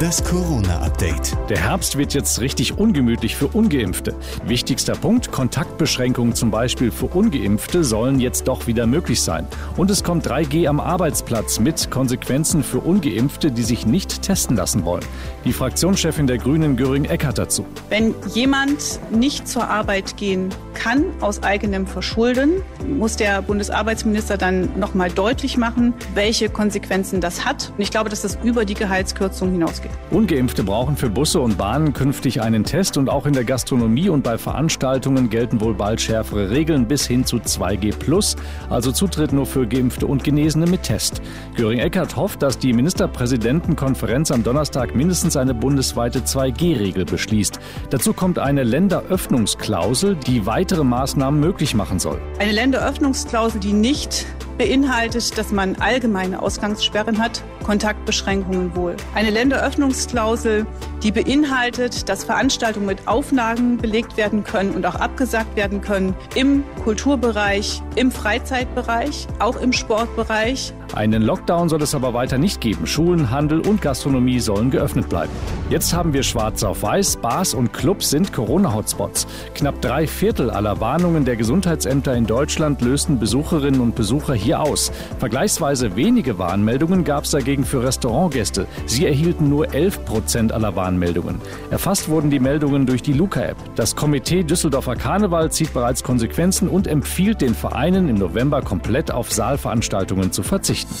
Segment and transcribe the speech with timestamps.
[0.00, 1.36] Das Corona-Update.
[1.50, 4.16] Der Herbst wird jetzt richtig ungemütlich für Ungeimpfte.
[4.46, 9.46] Wichtigster Punkt, Kontaktbeschränkungen zum Beispiel für Ungeimpfte sollen jetzt doch wieder möglich sein.
[9.76, 14.86] Und es kommt 3G am Arbeitsplatz mit Konsequenzen für Ungeimpfte, die sich nicht testen lassen
[14.86, 15.04] wollen.
[15.44, 17.66] Die Fraktionschefin der Grünen Göring Eckert dazu.
[17.90, 20.48] Wenn jemand nicht zur Arbeit gehen
[20.80, 27.44] kann aus eigenem Verschulden, muss der Bundesarbeitsminister dann noch mal deutlich machen, welche Konsequenzen das
[27.44, 27.70] hat.
[27.76, 29.90] Und ich glaube, dass das über die Gehaltskürzung hinausgeht.
[30.10, 34.22] Ungeimpfte brauchen für Busse und Bahnen künftig einen Test und auch in der Gastronomie und
[34.22, 38.36] bei Veranstaltungen gelten wohl bald schärfere Regeln bis hin zu 2G+,
[38.70, 41.20] also Zutritt nur für Geimpfte und Genesene mit Test.
[41.56, 47.60] Göring-Eckardt hofft, dass die Ministerpräsidentenkonferenz am Donnerstag mindestens eine bundesweite 2G-Regel beschließt.
[47.90, 52.20] Dazu kommt eine Länderöffnungsklausel, die weitere Maßnahmen möglich machen soll.
[52.38, 54.24] Eine Länderöffnungsklausel, die nicht
[54.56, 58.96] beinhaltet, dass man allgemeine Ausgangssperren hat, Kontaktbeschränkungen wohl.
[59.14, 60.66] Eine Länderöffnungsklausel,
[61.02, 66.64] die beinhaltet, dass Veranstaltungen mit Auflagen belegt werden können und auch abgesagt werden können im
[66.84, 70.72] Kulturbereich, im Freizeitbereich, auch im Sportbereich.
[70.94, 72.84] Einen Lockdown soll es aber weiter nicht geben.
[72.86, 75.30] Schulen, Handel und Gastronomie sollen geöffnet bleiben.
[75.68, 77.18] Jetzt haben wir schwarz auf weiß.
[77.18, 79.28] Bars und Clubs sind Corona-Hotspots.
[79.54, 84.90] Knapp drei Viertel aller Warnungen der Gesundheitsämter in Deutschland lösten Besucherinnen und Besucher hier aus.
[85.20, 88.68] Vergleichsweise wenige Warnmeldungen gab es dagegen für Restaurantgäste.
[88.86, 91.40] Sie erhielten nur 11 Prozent aller Warnmeldungen.
[91.72, 93.56] Erfasst wurden die Meldungen durch die Luca-App.
[93.74, 99.32] Das Komitee Düsseldorfer Karneval zieht bereits Konsequenzen und empfiehlt den Vereinen im November komplett auf
[99.32, 100.94] Saalveranstaltungen zu verzichten.